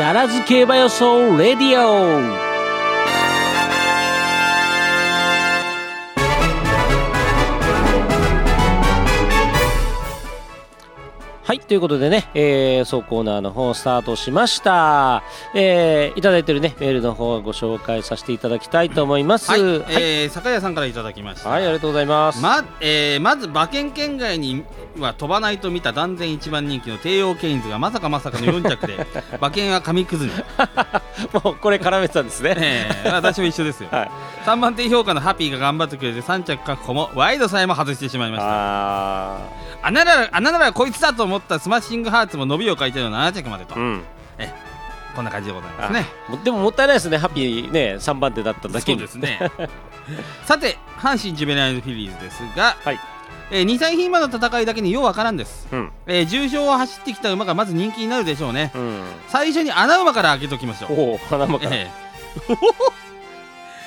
[0.00, 2.22] ダラズ競馬予想レディオ。
[11.44, 11.59] はい。
[11.70, 15.22] ということでね、えー、そうコーナーの方スタートしました、
[15.54, 19.48] えー、いただいてるねメールの方をご紹介させていただきたいと思います。
[19.48, 21.48] はい、はい、えー酒屋さんからいただきました。
[21.48, 24.64] はいありがとうございます、まえーまず馬券圏外に
[24.98, 29.06] は飛ばないと見た断然一番人気の帝王ケインズがまさかまさかの4着で
[29.38, 30.32] 馬券は紙くずに、
[31.44, 34.10] もうこれ絡めてたんですね、えー私も一緒ですよ、 はい。
[34.44, 38.48] 3番手評価のハッピーが頑張ってくれて3着確保もワイドさえも外してしまいました。
[38.48, 39.38] あ
[39.82, 44.02] 穴なら穴ならこいつだと思ったスマッシングハーツも伸びを書いての7着までと、ーうん。
[45.14, 46.06] こんな感じでございますね。
[46.28, 47.18] もでももったいないですね。
[47.18, 49.00] ハッピーね3番手だっただけに。
[49.00, 49.50] そうですね。
[50.46, 53.00] さて阪神ジュベナイルフィリーズですが、はい。
[53.50, 55.92] えー、2歳牝馬の戦いだけにようわからんです、うん。
[56.06, 58.70] えー重賞を走ってきた馬がまず人気になるでしょうね。
[58.74, 59.02] うん。
[59.28, 61.90] 最初に穴馬から開けときましょう、おお花間から、え
[62.48, 62.54] え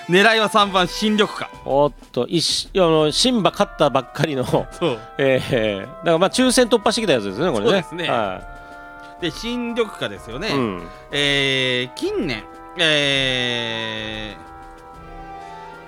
[0.10, 1.50] 狙いは3番新緑化。
[1.66, 5.00] おっと一しあの新馬勝ったばっかりのそう。
[5.18, 7.66] ええだからまあ抽選突破してきたやつですねこれね。
[7.66, 8.10] そうですね。
[8.10, 8.42] は
[9.22, 10.88] で新緑化ですよね、いうん。
[11.12, 12.44] えー近年
[12.78, 14.54] えー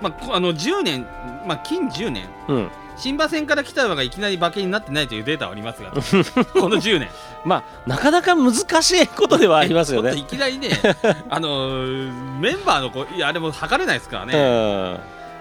[0.01, 1.07] まあ、こあの10年、
[1.47, 2.29] まあ、近10年。
[2.47, 5.91] うん新馬戦から来た馬がいきなり馬券になってないというデータはありますが
[6.53, 7.09] この10年。
[7.43, 10.13] まあなかなか難しいことではありますよね。
[10.17, 10.69] いきなりね
[11.29, 14.31] あのーメンバーの子いやあれも測れないですからね、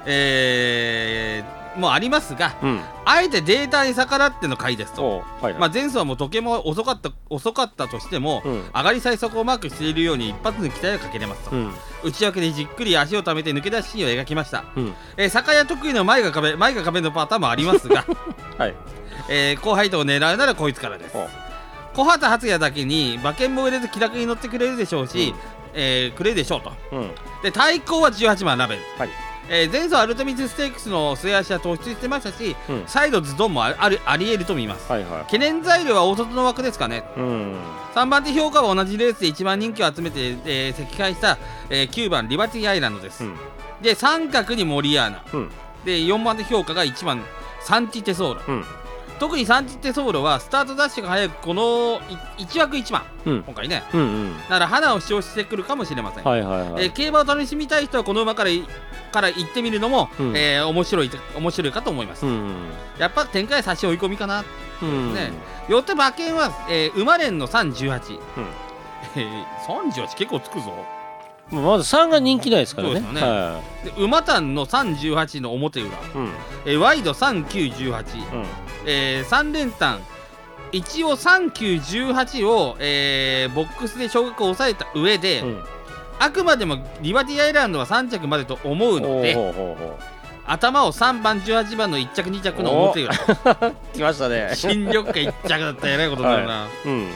[0.07, 2.71] えーもうありますがうん。
[2.71, 5.55] うんあえてデータに逆らっての回ですと、おはいはい。
[5.55, 8.63] まあ、前走はもう時計も遅かった遅かったとしても、うん。
[8.75, 11.73] 上がり最速をマークしているように一発に期待をかけれますと、うん。
[12.03, 14.95] 内訳でじっくり足を溜めて抜け出しシーンを描きました、うん。
[15.19, 18.07] えー酒屋得意の前が壁前が壁のパターンもありますが、
[18.57, 18.75] はい。
[19.29, 21.15] えー後輩とを狙うならこいつからです。
[21.15, 21.29] お
[21.95, 25.35] 小畑初也だけに馬券も売れず気楽に乗ってくれるでしょうし、
[25.75, 26.73] えーくれるでしょうと。
[26.93, 27.11] うん。
[27.43, 29.11] で対抗は18番ラベル、はい
[29.49, 32.85] えー前走アルテミスステークスの末足は突出してましたし、うん。
[32.87, 34.91] サイドズドンもああるありえると見ます。
[34.91, 37.05] はいは懸念材料は大外の枠ですかね。
[37.17, 37.57] いうん。
[37.95, 41.39] 3番手評価は同じレースで1番人気を集めて、えー赤敗した、
[41.71, 43.37] えー9番リバティアイランドです、うん。
[43.83, 45.25] で三角にモリアーナ。
[45.33, 45.51] うん。
[45.85, 47.23] で4番手評価が1番
[47.61, 48.65] サンティテソーロうん
[49.19, 51.63] 特にサンティテソーロはスタートダッシュが早くこの
[52.39, 53.03] 1枠1番。
[53.25, 53.43] うん。
[53.43, 53.83] 今回ね。
[53.93, 54.37] うんうん。
[54.49, 56.85] なら花を主張してくるかもしれません、はいはいはい。
[56.85, 58.65] えー競馬を楽しみたい人はこの馬からい
[59.13, 60.37] から行ってみるのも、うん。
[60.37, 62.55] えー面白い面白いかと思います、うん
[62.99, 64.45] やっぱ展開差し追い込みかな。
[64.83, 65.15] うん。
[65.15, 65.33] ね。
[65.69, 68.21] よって馬券は、えー、馬連の318、うん。
[69.17, 70.73] えー、38結構つくぞ。
[71.51, 73.01] まず3が人気ないですからね。
[73.01, 73.21] ね。
[73.21, 76.33] はで馬単の318の表裏、いうん。
[76.67, 80.01] えーワイド3918、うんえー、3連単。
[80.73, 85.65] 一応3918を、えーボックスで小学を抑えた上で、うん。
[86.19, 89.37] あくまでもリバティアイランドは3着までと思うので
[90.47, 93.17] 頭を3番18番の1着2着の表裏う
[93.95, 94.53] 来ましたね。
[94.55, 97.09] 新緑化1着だったらえらいことになるな、うん。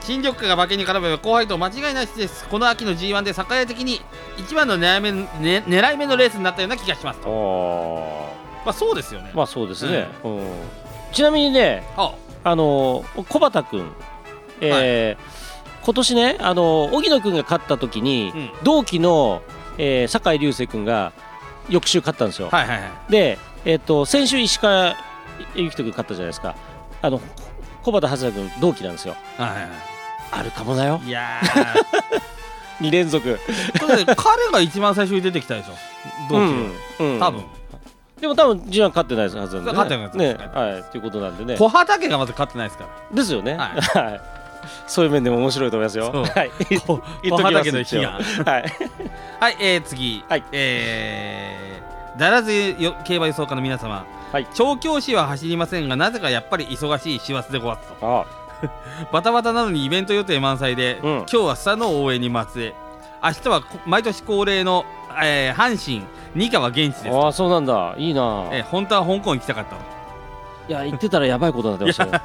[0.00, 2.48] 新緑化が馬券に絡めば後輩と間違いなしです。
[2.48, 4.00] この秋の G1 で酒屋的に
[4.38, 7.28] 一番の狙い目,、ね、狙い目のレースになったような気がしますと。
[7.28, 10.40] おまあそうですよね、まあそうですね、うん
[11.12, 12.14] ちなみにねあ。
[12.42, 13.92] あの小畑君、
[14.60, 15.40] えー
[15.82, 18.50] 今年ねあの荻野君が勝った時に、うん。
[18.62, 19.42] 同期の、
[19.78, 21.12] えー酒井流星君が
[21.68, 23.12] 翌週勝ったんですよ、はいはいはい。
[23.12, 24.96] で、えっと先週石川
[25.54, 26.54] 由紀人君勝ったじゃないですか。
[27.02, 27.20] あの
[27.82, 29.16] 小畑初也君同期なんですよ。
[29.38, 29.68] はいはいは
[30.32, 31.00] あるかもだよ。
[31.04, 31.40] いいや
[32.80, 33.38] 2 連続。
[33.78, 34.04] 彼
[34.52, 35.72] が一番最初に出てきたでしょ。
[36.28, 36.54] 同期で、
[37.00, 37.18] うんうん。
[37.18, 37.44] 多分
[38.20, 39.64] でも多分 G1 勝ってないはずなんでね。
[39.64, 40.50] 勝ってないですね。
[40.52, 40.84] はい。
[40.84, 41.56] ということなんでね。
[41.56, 43.16] 小畑家がまず勝ってないですから。
[43.16, 43.54] ですよね。
[43.54, 44.20] ははい。
[44.86, 46.12] そういう面でも面白いと思いますよ。
[46.12, 46.50] はい。
[46.80, 48.12] 小畑家の悲願。
[48.44, 48.64] はい。
[49.40, 50.44] はい、えー、次、はい。
[50.52, 54.46] えー、だらずよ競馬予想家の皆様、はい。
[54.54, 58.26] 調教師は走りませんがなぜかやっぱり忙しい師走でごわすと。
[58.26, 58.40] あ。
[59.10, 61.16] バタバタなのにイベント予定満載で、うん。
[61.20, 62.74] 今日はスタの応援に松江
[63.22, 64.84] 明日はこ毎年恒例の、
[65.22, 67.10] えー、阪神二川現地です。
[67.10, 67.94] ああそうなんだ。
[67.98, 69.80] いいな、えー本当は香港行きたかったの。
[70.68, 72.22] いや言ってたらやばいことになってましたね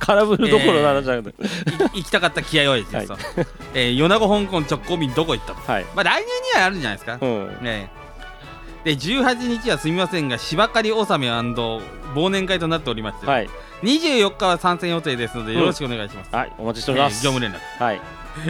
[0.00, 1.48] 空振るどころの話じゃなくて、い
[1.94, 3.16] 行きたかった気合をですよ、
[3.72, 5.60] えー、米子香港直行便どこ行ったの？
[5.60, 5.84] はい。
[5.94, 7.58] まあ来年にはあるんじゃないですか、うん。
[7.62, 7.90] ね
[8.84, 13.48] で18日はすみませんが芝刈り納め忘年会となっておりまして、はい。
[13.82, 15.60] 24日は参戦予定ですのでうん。
[15.60, 16.52] よろしくお願いします、はい。
[16.58, 18.00] お待ちしてえーおります、業務連絡、はい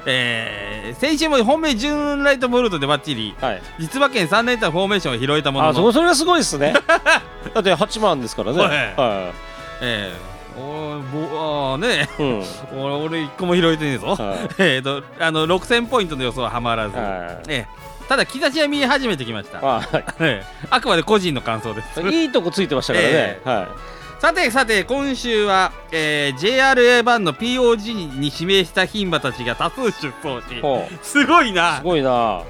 [0.06, 3.62] えー先週も本命純ライトボルトでバッチリはい。
[3.78, 6.72] 実馬券3連単フォーメーションを拾えたもののあそそれがすごいですね。
[7.54, 8.58] だって8万ですからね。
[8.58, 8.68] はい。
[8.96, 9.32] は
[9.82, 12.44] えーおーぼあーねうん。
[12.82, 14.08] 俺俺一個も拾えてねえぞ。
[14.08, 17.08] は えーとあの6000ポイントの予想ははまらず、いはい。
[17.48, 17.86] ええ。
[18.08, 20.04] ただ兆しは見え始めてきました、あはい。
[20.20, 20.66] ええ。
[20.70, 22.00] あくまで個人の感想です。
[22.00, 23.12] いいとこついてましたからね。
[23.12, 23.40] え。
[23.44, 23.68] は
[24.18, 30.62] さてさて今週は、えー JRA 版の POG に指名した牝馬たちが多数出走しい。
[30.62, 30.94] ほう。
[31.04, 32.42] すごいなすごいな。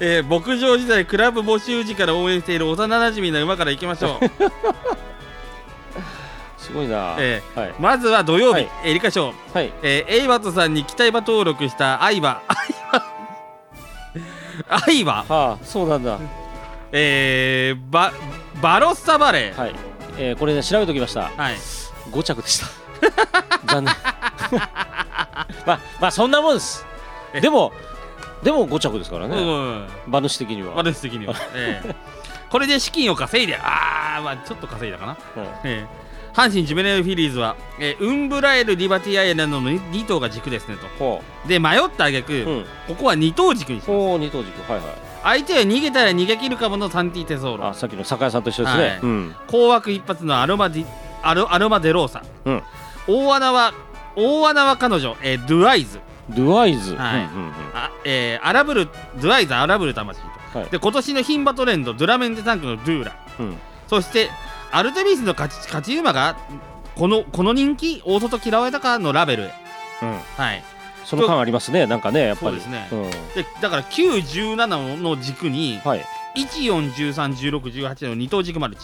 [0.00, 4.26] えー牧場時代クラブ募集時から応援している幼馴染な馬からいきましょう、
[6.56, 7.16] すごいな。
[7.18, 7.74] えはい。
[7.80, 9.72] まずは土曜日、はいエリカ賞、はい。
[9.82, 12.42] えー、エイバトさんに期待馬登録したアイバ
[14.68, 15.24] アイバ？
[15.28, 16.18] はあ、そうなんだ。
[16.92, 18.12] えー、バ
[18.62, 19.74] バロッサバレーはい。
[20.22, 21.22] えーこれね調べておきました。
[21.36, 21.56] はい
[22.10, 22.66] 5着でした。
[23.66, 23.94] 残念。
[25.66, 26.86] まあまあそんなもんです。
[27.34, 27.72] えでも
[28.42, 29.36] でも5着ですからうね。
[29.36, 30.74] ん馬主的には。
[30.76, 31.94] 私的には、 ええ
[32.50, 36.02] これで資金を稼いであーまあちょっと稼いだかな、うんええ
[36.34, 42.36] 阪神ジュベネルフィリーズは、えーウンブラエルリバティアイランドの 2, 頭が軸ですねとほで迷った挙句、う。
[42.48, 42.66] うん。
[42.88, 44.70] ここは2頭軸にしますほう二等軸。
[44.72, 45.11] はいはい。
[45.22, 47.68] 相手は逃げたら逃げ切るかものサンティテソーロ。
[47.68, 48.82] あさっきの酒屋さんと一緒ですね。
[48.82, 48.98] はい。
[49.00, 49.34] うん。
[49.46, 50.86] 高枠一発のアロマディ
[51.22, 52.62] アロアロマデローサ、うん。
[53.06, 53.72] 大穴は
[54.16, 56.00] 大穴は彼女、えードゥアイズ。
[56.30, 56.94] ドゥアイズ。
[56.94, 57.24] はい。
[57.24, 57.52] うんうんうん。
[57.74, 60.20] あ、えーアラブルドゥアイズアラブル魂
[60.52, 60.68] と、はい。
[60.70, 63.16] で今年の牝馬トレンドドゥラメンテタンクのドゥーラ。
[63.40, 63.56] うん。
[63.86, 64.30] そして
[64.70, 66.36] アルテミスの勝ち勝ち馬が
[66.96, 69.54] このこの人気大外嫌われたかのラベルへ。
[70.02, 70.18] うん。
[70.36, 70.64] はい
[71.04, 71.86] その感ありますね。
[71.86, 72.60] なんかねやっぱり。
[72.60, 73.10] そうですねうん。
[73.10, 73.16] で
[73.60, 76.04] だから917の軸にはい。
[76.36, 78.82] 14131618の二等軸マルチ。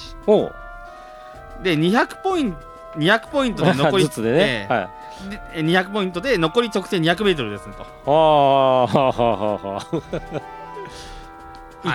[1.62, 2.58] で200ポイント
[2.96, 4.66] 200ポイントで残り ずつでね。
[4.70, 4.88] えはい。
[5.26, 8.86] えでえ200ポイントで残り直線 200m ですねとあ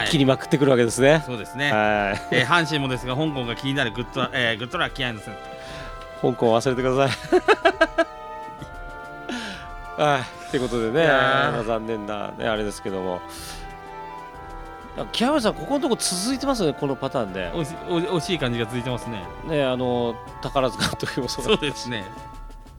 [0.05, 1.23] 一気にまくってくるわけですね。
[1.25, 2.21] そうですね、はい。
[2.31, 5.23] えー阪神もですが香港が気になるグッドラ、えーグッドラッキーアイアンズ
[6.21, 7.17] 香港忘れてください。
[9.97, 10.21] はい。
[10.21, 11.07] ってことでね、
[11.65, 13.21] 残念なねあれですけども。
[14.95, 17.51] あ木山さんここのとこ続いてますねこのパターンで。
[17.51, 19.23] 惜しお惜しい感じが続いてますね。
[19.47, 22.05] ねあの宝塚の時もそうですね。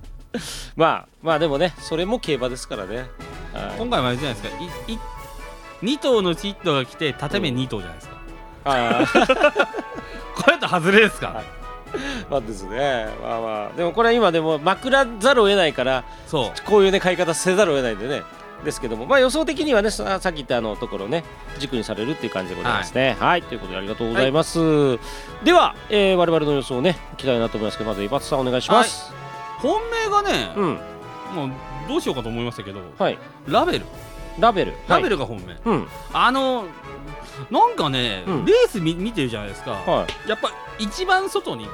[0.76, 2.99] まあまあでもねそれも競馬ですからね。
[2.99, 3.06] はい。
[3.78, 4.62] 今回もあれじゃないですか。
[4.62, 4.99] いい
[5.82, 8.16] 2頭のうち1頭が来て縦目2頭じゃないですか、
[8.64, 9.66] あー。
[10.43, 11.63] これだと外れですか、はい
[12.31, 13.08] まあですね。
[13.23, 18.23] まあまあでもこれは今でもまくらざるを得ないからそうこういうね買い方せざるを得ないんでね。
[18.64, 21.23] ですけども、まあ、予想的にはねささっき言ったあのところね
[21.58, 23.17] 軸にされるっていう感じでございますね。
[23.20, 24.99] はい、ということでありがとうございます。
[25.43, 29.12] では、えー、我々の予想をねいきたいなと思いますけどまず伊達さんお願いします。
[29.58, 30.94] 本命がね、うん
[31.35, 31.50] もう
[31.88, 33.87] どうしようかと思いましたけどはいラベル
[34.39, 34.75] ラベル。
[34.89, 35.89] ラベル、ルが本命、うん。
[36.13, 36.65] あの
[37.51, 38.45] なんかね、うん。
[38.45, 40.29] レース見見てるじゃないですか、はい。
[40.29, 41.71] やっぱ一番外にこ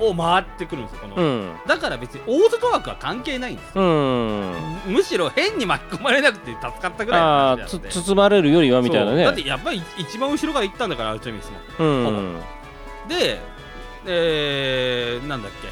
[0.00, 1.56] うを回ってくるんですよこの、うん。
[1.66, 3.82] だから別に大外枠は関係ないんですよ。
[3.82, 4.54] うん。
[4.86, 9.24] むしろ変に巻き込まれなくて助かったぐらいのあ包まれるよりはみたいなね。
[9.24, 11.86] だってやっぱり一番後ろから行ったんだからアルテミスも。
[11.86, 12.36] うん。
[13.08, 13.40] で、
[14.06, 15.68] えー、なんだっけ。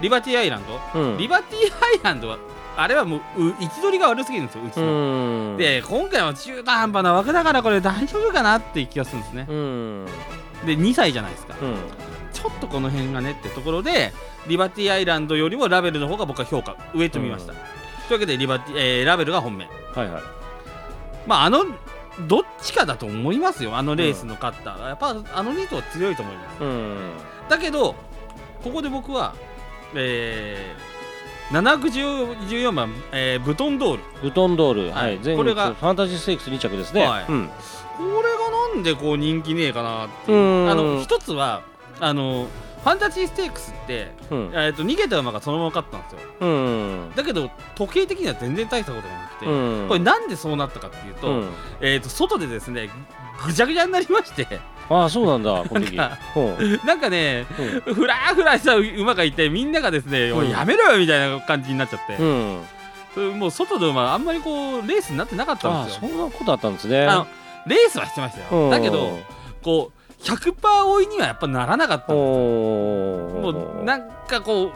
[0.00, 1.18] リバティアイランド、うん。
[1.18, 2.38] リバティアイランドは
[2.76, 5.56] あれはもうう位置取りが悪すぎるんですようちうの、ん。
[5.56, 9.46] で今回は中途半端な枠だからこれ大丈夫かなっていう気がするんですね。
[9.48, 10.06] うん。
[10.66, 11.76] で2歳じゃないですか、うん。
[12.32, 14.12] ちょっとこの辺がねってところで
[14.46, 17.58] リバティアイランドよりもラベルの方が僕は評価上と見ました、うん。
[17.58, 17.66] とい
[18.10, 19.68] うわけでリバティ、えーラベルが本命。
[19.94, 20.22] はいはい。
[21.26, 21.64] まああの
[22.28, 26.64] どっちかだと思いますよあのレースの勝った、やっぱあの2頭は強いと思います。
[26.64, 27.10] うん。
[27.48, 27.94] だけど
[28.62, 29.34] ここで僕は
[29.96, 30.93] えー、
[31.50, 34.02] 714番、えーブトンドール。
[34.22, 35.18] ブトンドールははい。
[35.18, 37.06] これがファンタジーステークス2着ですね。
[37.06, 37.24] はい。
[37.28, 37.48] うん。
[37.48, 37.52] こ
[38.22, 40.38] れがなんでこう人気ねえかなっていう。
[40.38, 40.70] うん。
[40.70, 41.62] あの一つは
[42.00, 42.48] あの
[42.82, 44.50] ファンタジーステークスって、うん。
[44.52, 46.18] えー、と逃げた馬がそのまま勝ったんですよ。
[46.40, 47.12] うん。
[47.14, 49.88] だけど時計的には全然大したことがなくて、うん。
[49.88, 51.48] これなんでそうなったかっていうと,、うん。
[51.80, 52.88] えー、と外でですね
[53.46, 54.46] ぐちゃぐちゃになりまして
[54.90, 55.96] ああそうなんだこの時。
[55.96, 56.40] なんかう。
[56.40, 57.46] んなんかね
[57.86, 60.50] うんふらふらした馬がいてみんながですね、うん。
[60.50, 63.38] やめろよみたいな感じになっちゃって、うん。
[63.38, 66.08] もう外の馬あんまりこうレースになってなかったんですよ。
[66.08, 67.06] そんなことあったんですね。
[67.66, 68.70] レースはしてましたよ、うん。
[68.70, 69.18] だけど
[69.62, 72.50] こう100%追いにはやっぱならなかったんですよ。
[73.38, 74.72] おもうなんかこう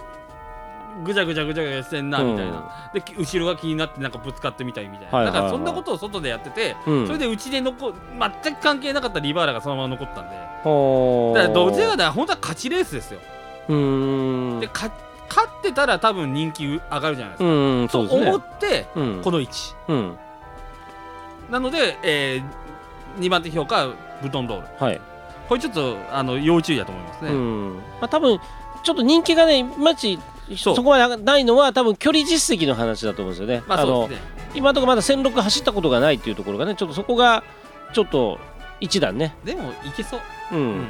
[1.03, 7.07] ぐちゃぐちゃぐちゃぐちゃしてんなみたいな、でき後ろが気になってなんかぶつかってみたいみたいな、はいはいはいだからそんなことを外でやってて、うん。
[7.07, 7.93] それでうちで残
[8.43, 10.37] 全く関係なかったリバーラがそのまま残ったんで。
[10.65, 13.21] おだからどちらかというと本当は勝ちレースですよ、
[14.61, 14.91] でか
[15.29, 19.23] 勝ってたら多分人気上がるじゃないですか、うんそうですと思ねってうん。
[19.23, 19.75] この位置。
[19.89, 20.19] うん。
[21.51, 24.85] なので、えー、2番手評価はブトンドール。
[24.85, 25.01] はい。
[25.49, 27.77] これちょっとあの要注意だと思いますね、うん。
[27.77, 28.39] まあ多分
[28.83, 30.19] ちょっと人気がねいまいち
[30.57, 33.63] そこまでないのは多分距離実績の話だと思うんですよね。
[33.67, 34.39] まあね。
[34.55, 37.45] 今のところまだ1006走ったことがないっていうところがねちょっとそこが
[37.93, 38.39] ちょっと
[38.81, 39.37] 一段ね。
[39.45, 40.21] でもいけそう、
[40.53, 40.61] うん。
[40.61, 40.87] うん。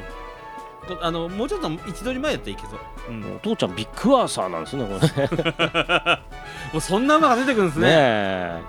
[0.86, 3.36] こあのもうちょっと位置取り前やったらいけそう、うん。
[3.36, 6.20] お父ちゃんビッグアーサーなんですねこれね。
[6.72, 8.62] もうそんな馬が出てくるんですね。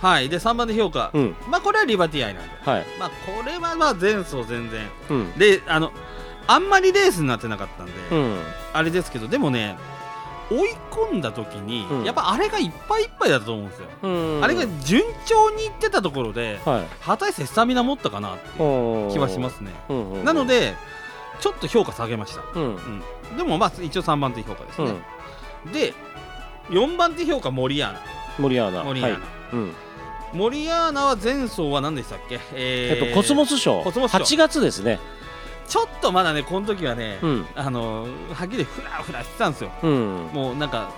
[0.00, 0.28] はい。
[0.28, 1.36] で3番で評価、うん。
[1.48, 2.50] まあこれはリバティアイなんで。
[2.64, 2.86] はい。
[2.98, 4.90] まあこれはまあ前走全然。
[5.10, 5.32] うん。
[5.38, 5.92] であの
[6.46, 8.38] あんまりレースになってなかったんで、うん。
[8.72, 9.76] あれですけどでもね
[10.60, 12.04] 追い込んだ時に、うん。
[12.04, 14.40] やっぱあれがいっぱいいっぱいだったと思うんですよ、うん。
[14.42, 16.84] あれが順調にいってたところではい。
[17.04, 19.70] 果たしてスタミナ持ったかなっていう気はしますね、
[20.24, 20.74] なので
[21.40, 23.02] ちょっと評価下げました、うん。
[23.36, 24.92] でもまあ一応3番手評価ですね、う
[25.68, 25.94] ん、で
[26.70, 28.84] 4番手評価モリアーモリアーナ。
[28.84, 29.20] モリアーナ、はい。
[29.52, 29.72] うん。
[30.32, 32.40] モリアーナは前走は何でしたっけ？
[32.54, 33.04] えー。
[33.04, 34.98] えっとコスモス賞コスモス賞8月ですね
[35.66, 37.46] ちょっとまだねこの時はね、うん。
[37.54, 39.70] あのはっきりフラフラしてたんですよ。
[39.82, 40.30] うん。
[40.32, 40.90] もうなんか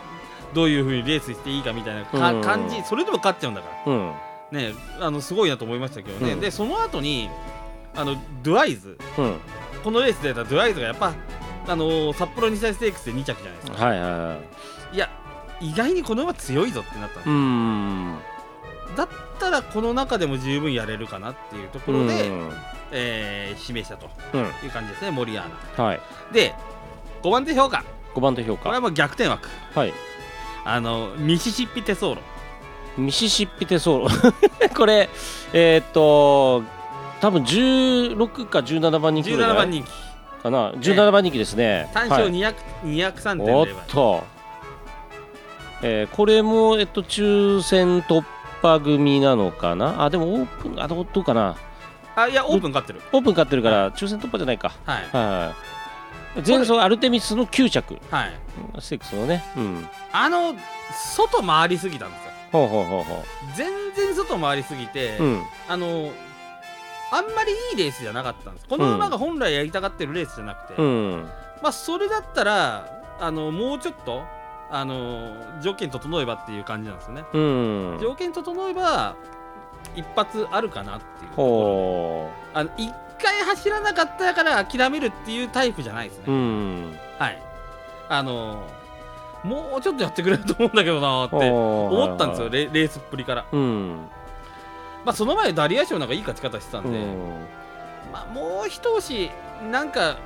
[0.55, 2.41] どういうふうにレースしていいかみたいなかうん。
[2.43, 3.93] 感じそれでも勝っちゃうんだから。
[3.93, 4.13] うん。
[4.53, 6.41] ねあのすごいなと思いましたけどね、うん。
[6.41, 7.29] でその後に
[7.95, 8.99] あのドゥアイズ。
[9.19, 9.37] うん。
[9.83, 11.13] このレースでやったドゥアイズがやっぱ
[11.69, 13.87] あの札幌日大ステークスで2着じゃないですか。
[13.87, 14.35] はいはいは
[14.93, 14.97] い。
[14.97, 15.11] いや
[15.61, 19.09] 意外にこの馬強いぞってなったんですだっ
[19.39, 22.31] たらこの中でも十分やれるかなっていうところで、
[22.93, 24.41] えー示したとうん。
[24.41, 25.85] いう感じですねモリアーナ。
[25.85, 26.01] はい。
[26.33, 26.55] で
[27.23, 27.85] 5番手評価。
[28.15, 28.65] 5番手評価。
[28.65, 29.49] これはもう逆転枠。
[29.75, 29.93] はい。
[30.65, 32.23] あのミシシッピテソーロ。
[32.99, 34.09] ミシシッピテソーロ。
[34.77, 35.09] これ
[35.53, 36.63] えーっと
[37.21, 39.91] 多分16か17番人気ぐらい17番人気。
[40.43, 40.71] かな。
[40.73, 41.91] 17番人気ですね。
[41.95, 42.33] 単勝はい。
[42.35, 44.25] 200、203.0おっ倍と、
[45.83, 48.25] えーこれも、えっと、抽選突
[48.63, 50.05] 破組なのかな？
[50.05, 51.57] あでもオープンあどうかな
[52.17, 53.01] あいやオープン勝ってる。
[53.13, 54.73] オープン勝ってるから抽選突破じゃないか。
[54.85, 55.09] はい。
[55.13, 55.55] は
[56.37, 56.43] い。
[56.47, 57.99] 前走アルテミスの9着。
[58.11, 58.33] はい。
[58.81, 59.45] ステークスのね。
[59.57, 59.89] うん。
[60.13, 60.55] あの
[61.15, 62.33] 外回りすぎたんですよ。
[62.53, 65.43] ほうほうほうほ全然外回りすぎて、ううん。
[65.69, 66.11] あの
[67.13, 68.67] あんまりいいレースじゃなかったんです。
[68.67, 71.29] この馬が本来やりたがってるレースじゃなくて、うん。
[71.63, 74.23] まあそれだったらあのもうちょっと
[74.71, 77.99] あの条件整えばっていう感じなんですよね、うん。
[78.01, 79.17] 条件整えば
[79.97, 81.31] 一発あるかなっていう
[82.55, 86.99] あの一回走らなかったから諦めるっていうタイプじゃないですね、ううん。
[87.19, 87.43] はい。
[88.09, 88.63] あの
[89.43, 93.47] もうちょっとやってくれると思うんだけどなーって思思ったんですよ、レレースっぷりから。
[93.51, 94.07] うん。
[95.05, 97.47] まあその前ダリア賞なんかいい勝ち方してたんで、うん。
[98.13, 99.31] まあもう一押し
[99.71, 100.19] なんか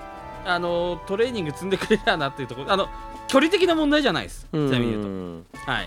[0.45, 2.73] あのトレーニング積んでくれたらなっていうところ。
[2.73, 2.89] あの
[3.29, 4.49] 距離的な問題じゃないです。
[4.53, 5.87] ちなみに言うと、うんはい。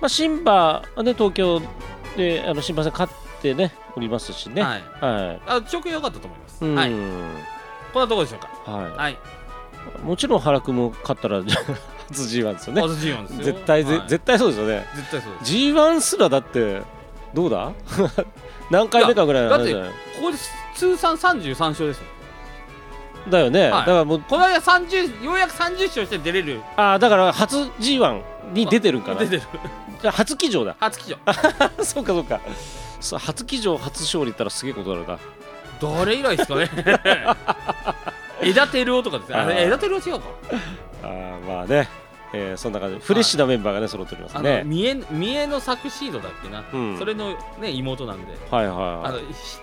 [0.00, 1.62] まあ、シンバはね東京
[2.16, 3.12] であの新馬戦勝っ
[3.42, 4.62] てねおりますしね。
[4.62, 4.82] はい。
[5.00, 5.40] はい。
[5.46, 6.74] あ調教良かったと思います、うん。
[6.74, 6.90] はい。
[6.90, 8.48] こんなところでしょうか。
[8.70, 9.12] ははい。
[9.12, 9.16] い。
[10.04, 12.82] もちろん原君も勝ったら初 G1 ですよね。
[12.82, 13.44] 初 G1 ですよ。
[13.44, 14.08] 絶対ぜ、はい。
[14.08, 14.86] 絶対そうですよね。
[14.94, 15.52] 絶対そうです。
[15.52, 16.82] G1 すらだって
[17.34, 17.72] どうだ？
[18.70, 19.90] 何回目かぐらいのだって話じゃない？
[19.90, 20.38] ここで
[20.76, 22.04] 通算33勝ですよ
[23.28, 23.70] だよね。
[23.70, 29.26] はいだからもうこの間30ようやく30勝して出れるああだから初 G1 に出てるんかな 出。
[29.28, 29.42] てる
[30.00, 30.74] じゃあ初騎乗だ。
[30.80, 31.16] 初騎乗
[31.84, 32.40] そうかそうか。
[33.00, 35.18] そう初騎乗初勝利いったらすげえことだろうな。
[35.80, 36.70] どれ以来ですかね
[38.40, 40.26] 枝照夫とかですね枝照夫違うか
[41.02, 41.88] あーまあね、
[42.32, 42.98] えーそんな感じ。
[43.00, 44.62] フレッシュなメンバーがね揃っておりますあのね。
[44.64, 46.98] 三重三重の作シードだっけな、うん。
[46.98, 48.32] それのね妹なんで。
[48.50, 49.18] はいはいあはの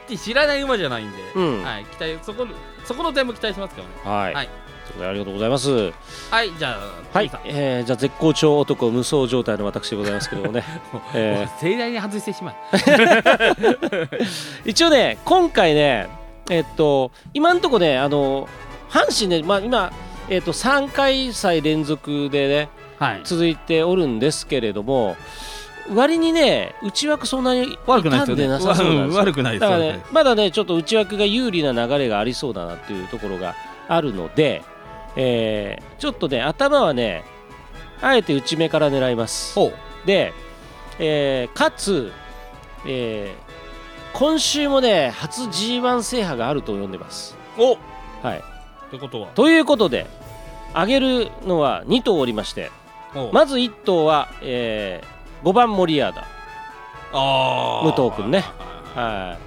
[0.07, 1.63] 知知らない馬じゃないんで、うん。
[1.63, 2.47] はい、期待そこ
[2.85, 3.93] そこの点も期待しますけどね。
[4.05, 4.07] い。
[4.07, 4.33] はい。
[4.33, 4.49] はい
[5.01, 5.69] ありがとうございます。
[6.31, 6.79] はいじゃ
[7.13, 7.31] あはい。
[7.45, 10.63] えー、じゃあ絶好調男無双状態の私でございますけどもね、
[11.13, 14.07] えもう盛大に外してしまいー
[14.65, 16.07] 一応ね今回ね
[16.49, 18.47] えっと今んとこねあの
[18.89, 19.91] 阪神ねまあ今
[20.29, 22.69] えっと3回祭連続でね
[22.99, 23.21] はい。
[23.23, 25.15] 続いておるんですけれども
[25.93, 28.47] 割にね内枠そんなに悪くないですよ。
[29.07, 30.05] ね悪くないですだから悪くないね。
[30.11, 33.55] まだねちょっと内枠が有利な流れがありそうだなっていうところが
[33.87, 34.61] あるので、
[35.15, 37.23] えーちょっとね頭はね
[38.01, 39.55] あえて内目から狙います。
[39.55, 39.71] ほ
[40.05, 40.33] で、
[40.99, 42.11] えーかつ、
[42.85, 43.49] えー
[44.11, 47.35] 今週もね初 G1 制覇があると読んでます。
[47.57, 47.73] うお。
[47.73, 47.77] っ
[48.21, 48.43] はい。
[48.91, 49.27] てことは。
[49.29, 50.07] ということで
[50.73, 52.71] 上げるのは2頭おりまして
[53.33, 55.03] まず1頭は、え
[55.43, 56.15] 5番モリアー。
[56.15, 56.27] ダ
[57.11, 58.43] 武藤君ね。
[58.95, 59.37] は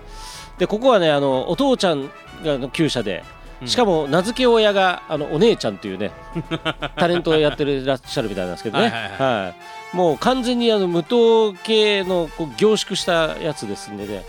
[0.57, 2.11] いでここはねあのお父ちゃん
[2.45, 3.25] がの厩舎で
[3.61, 3.69] うん。
[3.69, 6.11] しかも名付け親があのお姉ちゃんというね
[6.97, 8.89] タレントをやってるらっしゃるみたいなんですけどね。
[9.19, 9.53] は
[9.93, 14.25] いもう完全にあの無糖系のこう凝縮したやつですんでね。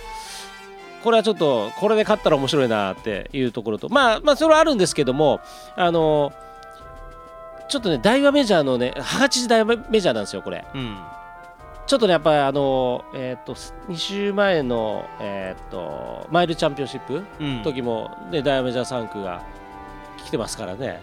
[1.03, 3.89] これはちょっとこれで勝ったら面白いなっていうところと。
[3.89, 5.41] まあまあそれはあるんですけども
[5.75, 6.31] あの
[7.67, 10.65] ちょっとね大和メジャーのね母父大和メジャーなんですよこれ。
[10.73, 10.97] うん。
[11.85, 17.63] ちょっとねやっぱりあのえっ、と2週前のえっ、とマイルチャンピオンシップうん。
[17.63, 19.43] 時もね大和メジャー3区が
[20.23, 21.01] 来てますからね。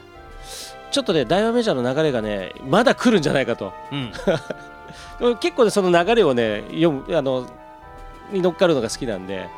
[0.91, 3.73] ちょっとね大和メジャーの流れがねまだ来るんじゃないかと。
[3.93, 4.13] うん。
[5.39, 7.47] 結構ねその流れをね読むあの
[8.33, 9.49] に乗っかるのが好きなんで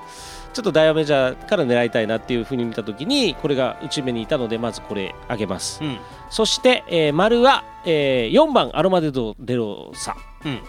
[0.53, 5.99] ちょっとダイヤメジャーから狙いたいなっていうふうに見たときにこれが内目にいたのでまずこれあげます、うん。
[6.31, 10.61] そして、えー丸は、えー4番アロマデドデロサうん。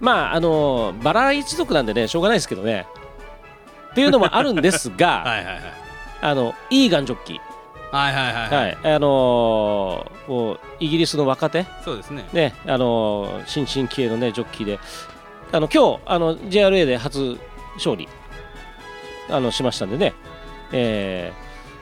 [0.00, 2.86] まああのバラ一族なんでねしょうがないですけどね。
[3.90, 5.62] っていうのもあるんですが はいはいはい。
[6.22, 7.34] あのイーガンジョッキ。
[7.34, 8.48] ーはいはいはい。
[8.48, 8.94] はい。
[8.94, 11.66] あのーもうイギリスの若手？
[11.84, 12.26] そうですね。
[12.32, 14.78] ねあのー新進気鋭のねジョッキーで。
[15.52, 17.38] あの今日あの JRA で初
[17.74, 18.08] 勝利
[19.32, 20.14] あのしましたんでね、
[20.72, 21.32] え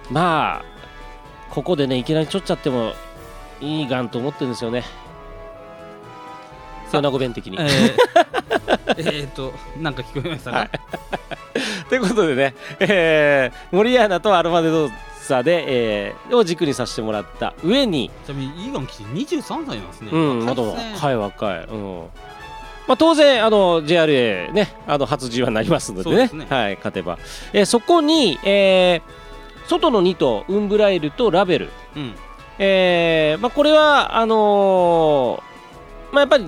[0.09, 0.65] ーまあ
[1.51, 2.93] ここでねいきなり取っちゃっても
[3.61, 4.85] いいガンと思ってるんですよね。
[6.89, 7.57] さ米子弁的に。
[7.61, 7.97] えー
[8.97, 10.69] えーとなんか聞こえましたはい。
[10.69, 10.79] か
[11.89, 14.91] ということでね、えー、モリアーナとアルマデドー
[15.21, 15.65] サで、
[16.09, 20.11] えーを軸にさせてもらった上に、ちなみにイーガン騎士23歳なんですね。
[20.13, 22.05] うん、まだ若い若い、うん
[22.91, 26.29] まあ、当然あの JRA ねあの初 G1 になりますのでね。
[26.33, 26.47] ね。
[26.51, 27.21] はい、勝てば、
[27.53, 32.15] えーそこに、えー外の2頭ウンブライルとラベル、うん。
[32.59, 36.47] えーまあ、これはあのーまあ、やっぱり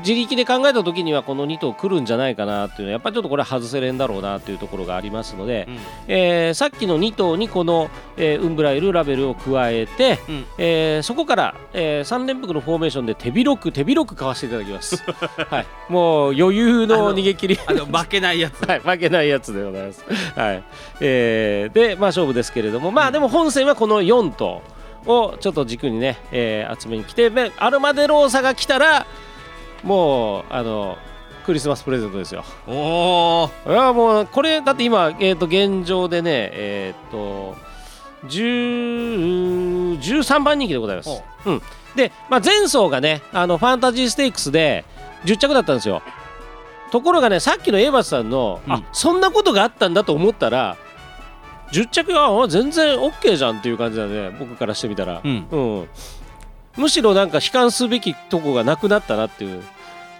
[0.00, 5.78] 自力で考えた時にはこの2頭来るんじゃないかなっていうのはやっぱりちょっとこれは外せれんだろうなっていうところがありますので、うん。
[6.08, 10.44] えーさっきの2頭にこの、えーウンブライルラベルを加えて、うん。
[10.58, 15.02] えーそこから、え3連複のフォーメーションで手広く手広くかわしていただきます、
[15.48, 17.58] はい、もう余裕の逃げ切り。
[17.66, 18.62] あの負けないやつ。
[18.68, 20.04] はい、負けないやつでございます。
[20.36, 20.62] はい。
[21.00, 24.62] えーで、まあ、勝負ですけれども、まあ、でも本戦はこの4頭
[25.06, 29.06] をちょっと軸にね、えー集めに来て、でアルマデローサが来たら、
[29.82, 30.98] もうあの
[31.44, 32.44] クリスマスプレゼントですよ。
[32.66, 37.56] おおいやもうこれだって今、えー、と現状でね、えっ、と
[38.26, 41.22] 10 13番人気でございます。
[41.46, 41.50] う。
[41.52, 41.62] ん、
[41.96, 44.84] で、まあ、前走がねあのファンタジーステークスで
[45.24, 46.02] 10着だったんですよ。
[46.92, 48.72] ところがねさっきのエイバスさんの、うん。
[48.72, 50.76] あそんなことがあったんだと思ったら
[51.72, 55.46] 10着はあ全然 OK じゃんっていう感じだね僕からしてみたら、うん。
[55.50, 55.88] うん
[56.76, 59.62] むしろなんか悲観すべきとこがなくなったなっていう。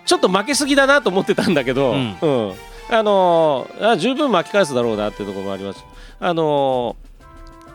[0.04, 2.16] ちょっと負けすぎだなと思ってたんだけど、うん。
[2.20, 2.54] うん。
[2.90, 5.84] あのーあ十分巻き返すだろうなっていうところもあります。
[6.18, 6.96] あの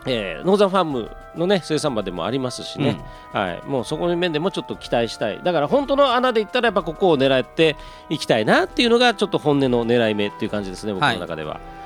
[0.04, 3.00] ーえーノーザンファームのね生産場でもありますしね、
[3.32, 5.40] はい、もうそこの面でもちょっと期待したい。
[5.42, 7.76] だから本当の穴で言ったらやっぱここを狙って
[8.10, 11.54] いきたいなっていうのがちょっと本音の狙い目っていう感じですね僕の中では。
[11.54, 11.85] はい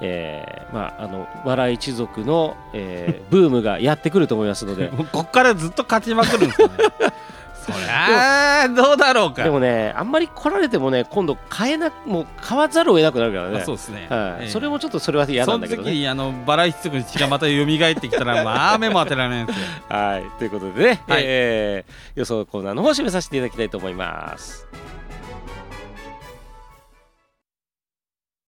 [0.00, 4.90] えーまあ、あの笑い一族の、えー ブームがやってくると思いますので。
[5.12, 6.72] こっからずっと勝ちまくるんですかね。
[7.60, 9.44] そりゃあどうだろうか。
[9.44, 13.60] でもねあんまり来られてもね今度買えなもう買わざるを得なくなるからね。
[13.60, 14.44] あそうですね、はい。
[14.44, 14.48] ええ。
[14.48, 15.84] それもちょっとそれは嫌なんだけどね。
[15.84, 19.66] その時にあのバラ一族の血がまた蘇ってきたらまあ目も当てられないんですよ。
[19.88, 20.38] はい。
[20.38, 21.22] ということでね、はい。
[21.24, 24.66] えー予想コーナーの方を締めさせていただきたいと思います。